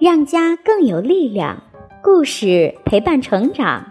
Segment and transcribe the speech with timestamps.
[0.00, 1.60] 让家更有力量，
[2.04, 3.84] 故事陪伴成长。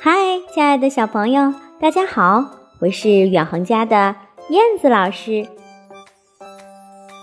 [0.00, 0.12] 嗨，
[0.54, 2.44] 亲爱的小朋友，大家好，
[2.78, 4.14] 我是远恒家的
[4.50, 5.48] 燕子老师。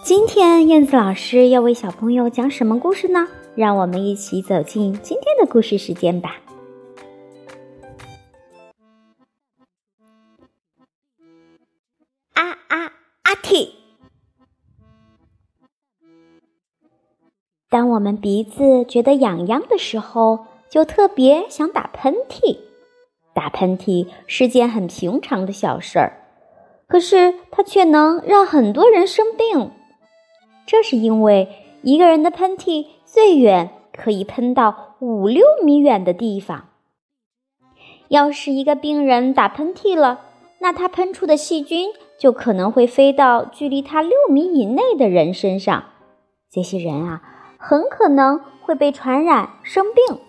[0.04, 3.30] 今天燕子老师要为小朋友讲什么故事呢？
[3.56, 6.36] 让我们一起走进今天的故事时间吧。
[12.34, 12.92] 啊啊
[13.24, 13.77] 阿嚏！
[17.70, 22.58] 当我们鼻子觉得痒痒的时候，就特别想打喷嚏。
[23.34, 26.18] 打喷嚏是件很平常的小事儿，
[26.88, 29.72] 可是它却能让很多人生病。
[30.66, 31.50] 这是因为
[31.82, 36.70] 一个人的喷嚏最远可以喷到五六米远的地方。
[38.08, 40.22] 要是一个病人打喷嚏了，
[40.60, 45.84] 那他喷出的细菌就可能会飞到距离他六米以内的人身上。
[46.50, 47.22] 这些人啊。
[47.58, 50.20] 很可能会被传染生病。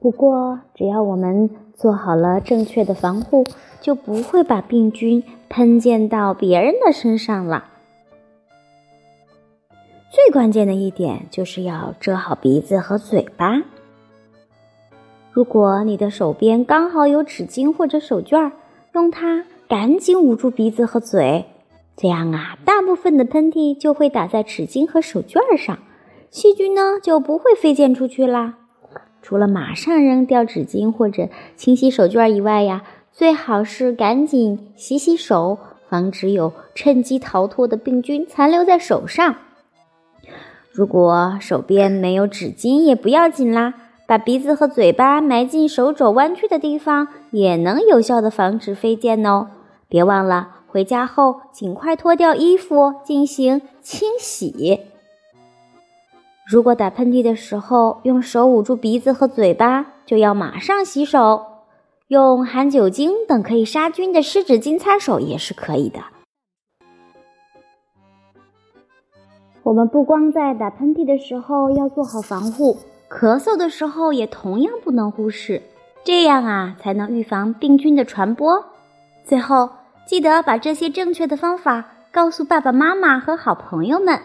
[0.00, 3.44] 不过，只要我们做好了正确的防护，
[3.80, 7.64] 就不会把病菌喷溅到别人的身上了。
[10.10, 13.60] 最关键的一点就是要遮好鼻子和嘴巴。
[15.32, 18.52] 如果你的手边刚好有纸巾或者手绢，
[18.94, 21.44] 用它赶紧捂住鼻子和嘴。
[22.00, 25.80] 这样啊，大部分的喷嚏就会打在纸巾和手绢上，
[26.30, 28.54] 细菌呢就不会飞溅出去啦。
[29.20, 39.34] 除了马上扔掉纸巾或者清洗手绢以外呀，最好是赶紧洗洗手，防止有趁机逃脱的病菌残留在手上。
[40.70, 43.74] 如果手边没有纸巾也不要紧啦，
[44.06, 49.48] 把鼻子和嘴巴埋进手肘弯曲的地方，也能有效的防止飞溅哦。
[49.88, 50.54] 别忘了。
[50.70, 54.80] 回家后，尽快脱掉衣服进行清洗。
[56.46, 61.44] 如果打喷嚏的时候用手捂住鼻子和嘴巴，就要马上洗手。
[62.08, 66.00] 用含酒精等可以杀菌的湿纸巾擦手也是可以的。
[69.62, 72.76] 我们不光在打喷嚏的时候要做好防护，
[73.10, 75.62] 咳嗽的时候也同样不能忽视，
[76.04, 78.64] 这样啊才能预防病菌的传播。
[79.24, 79.70] 最后。
[80.08, 84.22] 记得把这些正确的方法告诉爸爸妈妈和好朋友们，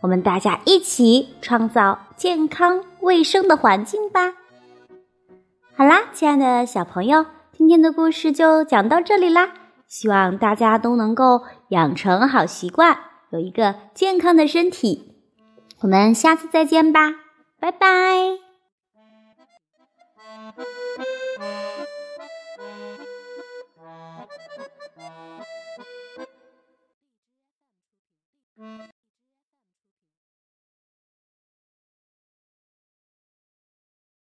[0.00, 4.32] 我们大家一起创造健康卫生的环境吧。
[5.74, 9.52] 好啦，亲爱的小朋友，今天的故事就讲到这里啦。
[9.88, 12.96] 希望大家都能够养成好习惯，
[13.30, 15.16] 有一个健康的身体。
[15.80, 17.16] 我们下次再见吧，
[17.58, 17.88] 拜拜。